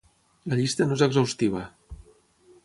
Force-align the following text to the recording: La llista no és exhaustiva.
La 0.53 0.57
llista 0.59 0.87
no 0.87 0.97
és 0.99 1.03
exhaustiva. 1.07 1.63